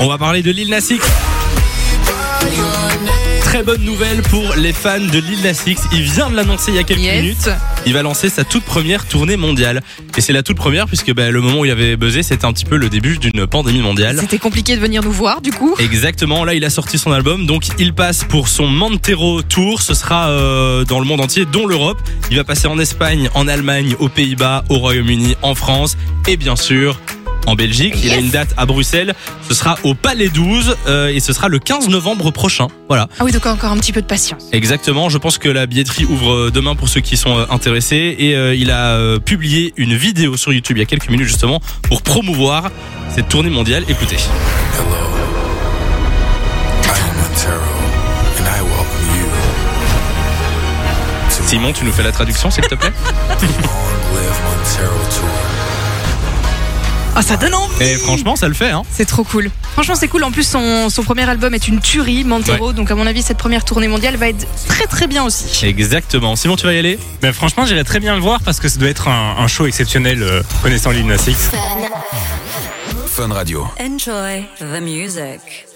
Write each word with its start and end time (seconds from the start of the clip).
On 0.00 0.06
va 0.08 0.18
parler 0.18 0.42
de 0.42 0.50
Lil 0.50 0.70
Nas 0.70 0.78
X. 0.90 1.04
Très 3.42 3.62
bonne 3.62 3.82
nouvelle 3.82 4.20
pour 4.22 4.54
les 4.56 4.72
fans 4.74 5.00
de 5.00 5.18
Lil 5.18 5.40
Nas 5.42 5.62
X. 5.66 5.82
Il 5.92 6.02
vient 6.02 6.28
de 6.30 6.36
l'annoncer 6.36 6.70
il 6.70 6.74
y 6.74 6.78
a 6.78 6.82
quelques 6.84 7.00
Yes. 7.00 7.22
minutes. 7.22 7.50
Il 7.86 7.94
va 7.94 8.02
lancer 8.02 8.28
sa 8.28 8.44
toute 8.44 8.62
première 8.64 9.06
tournée 9.06 9.36
mondiale. 9.36 9.82
Et 10.16 10.20
c'est 10.20 10.32
la 10.34 10.42
toute 10.42 10.56
première 10.56 10.86
puisque 10.86 11.12
bah, 11.14 11.30
le 11.30 11.40
moment 11.40 11.60
où 11.60 11.64
il 11.64 11.70
avait 11.70 11.96
buzzé, 11.96 12.22
c'était 12.22 12.44
un 12.44 12.52
petit 12.52 12.66
peu 12.66 12.76
le 12.76 12.88
début 12.88 13.18
d'une 13.18 13.46
pandémie 13.46 13.80
mondiale. 13.80 14.18
C'était 14.20 14.38
compliqué 14.38 14.76
de 14.76 14.80
venir 14.80 15.02
nous 15.02 15.10
voir 15.12 15.40
du 15.40 15.50
coup. 15.50 15.74
Exactement, 15.78 16.44
là 16.44 16.54
il 16.54 16.64
a 16.64 16.70
sorti 16.70 16.98
son 16.98 17.10
album, 17.12 17.46
donc 17.46 17.64
il 17.78 17.94
passe 17.94 18.24
pour 18.24 18.48
son 18.48 18.66
Montero 18.66 19.42
Tour, 19.42 19.80
ce 19.80 19.94
sera 19.94 20.28
euh, 20.28 20.84
dans 20.84 20.98
le 21.00 21.06
monde 21.06 21.20
entier, 21.20 21.44
dont 21.46 21.66
l'Europe. 21.66 21.98
Il 22.30 22.36
va 22.36 22.44
passer 22.44 22.66
en 22.68 22.78
Espagne, 22.78 23.30
en 23.34 23.48
Allemagne, 23.48 23.96
aux 23.98 24.08
Pays-Bas, 24.08 24.64
au 24.68 24.78
Royaume-Uni, 24.78 25.36
en 25.42 25.54
France 25.54 25.96
et 26.26 26.36
bien 26.36 26.56
sûr 26.56 27.00
en 27.48 27.54
Belgique. 27.54 27.94
Il 28.02 28.10
a 28.12 28.16
Yes. 28.16 28.24
une 28.24 28.30
date 28.30 28.50
à 28.56 28.66
Bruxelles, 28.66 29.14
ce 29.48 29.54
sera 29.54 29.78
au 29.82 29.94
Palais 29.94 30.28
12 30.28 30.76
euh, 30.86 31.08
et 31.08 31.20
ce 31.20 31.32
sera 31.32 31.48
le 31.48 31.58
15 31.58 31.88
novembre 31.88 32.30
prochain. 32.30 32.66
Voilà, 32.88 33.08
Ah 33.18 33.24
oui, 33.24 33.32
donc 33.32 33.46
encore 33.46 33.72
un 33.72 33.76
petit 33.78 33.92
peu 33.92 34.02
de 34.02 34.06
patience. 34.06 34.44
exactement. 34.52 35.08
Je 35.08 35.18
pense 35.18 35.38
que 35.38 35.48
la 35.48 35.66
billetterie 35.66 36.04
ouvre 36.04 36.32
euh, 36.32 36.50
demain 36.52 36.74
pour 36.74 36.88
ceux 36.88 37.00
qui 37.00 37.16
sont 37.16 37.36
euh, 37.38 37.44
intéressés 37.50 38.14
et 38.18 38.34
euh, 38.36 38.54
il 38.54 38.70
a 38.70 38.94
euh, 38.96 39.18
publié 39.18 39.72
une 39.76 39.94
vidéo 39.94 40.36
sur 40.36 40.52
YouTube 40.52 40.76
il 40.76 40.80
y 40.80 40.82
a 40.82 40.86
quelques 40.86 41.08
minutes 41.08 41.26
justement 41.26 41.60
pour 41.82 42.02
promouvoir 42.02 42.70
cette 43.14 43.28
tournée 43.28 43.50
mondiale. 43.50 43.84
Écoutez. 43.88 44.16
Hello. 44.16 44.96
I 46.84 46.88
am 46.90 47.16
Montero, 47.16 47.62
and 48.38 48.46
I 48.46 48.60
welcome 48.62 49.18
you 49.18 49.26
to 51.36 51.42
Simon, 51.48 51.72
tu 51.72 51.84
nous 51.84 51.92
fais 51.92 52.02
la 52.02 52.12
traduction 52.12 52.50
s'il 52.50 52.64
te 52.66 52.74
plaît? 52.74 52.92
Ah, 57.20 57.22
ça 57.22 57.36
donne 57.36 57.52
envie. 57.54 57.82
Et 57.82 57.96
franchement, 57.96 58.36
ça 58.36 58.46
le 58.46 58.54
fait, 58.54 58.70
hein. 58.70 58.84
C'est 58.92 59.04
trop 59.04 59.24
cool. 59.24 59.50
Franchement, 59.72 59.96
c'est 59.96 60.06
cool. 60.06 60.22
En 60.22 60.30
plus, 60.30 60.46
son, 60.46 60.88
son 60.88 61.02
premier 61.02 61.28
album 61.28 61.52
est 61.52 61.66
une 61.66 61.80
tuerie, 61.80 62.22
Montero. 62.22 62.72
Donc, 62.72 62.92
à 62.92 62.94
mon 62.94 63.08
avis, 63.08 63.22
cette 63.22 63.38
première 63.38 63.64
tournée 63.64 63.88
mondiale 63.88 64.14
va 64.16 64.28
être 64.28 64.46
très 64.68 64.86
très 64.86 65.08
bien 65.08 65.24
aussi. 65.24 65.66
Exactement. 65.66 66.36
Simon, 66.36 66.54
tu 66.54 66.66
vas 66.66 66.74
y 66.74 66.78
aller? 66.78 66.96
Mais 67.24 67.32
franchement, 67.32 67.66
j'irais 67.66 67.82
très 67.82 67.98
bien 67.98 68.14
le 68.14 68.20
voir 68.20 68.40
parce 68.42 68.60
que 68.60 68.68
ça 68.68 68.78
doit 68.78 68.88
être 68.88 69.08
un, 69.08 69.34
un 69.36 69.48
show 69.48 69.66
exceptionnel 69.66 70.22
euh, 70.22 70.42
connaissant 70.62 70.92
Lil 70.92 71.06
Nas. 71.06 71.16
Fun 73.08 73.32
Radio. 73.32 73.66
Enjoy 73.80 74.44
the 74.60 74.80
music. 74.80 75.67